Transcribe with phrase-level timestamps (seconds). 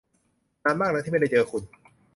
[0.63, 1.63] นานมากแล้วที่ไม่ได้เจอคุณ!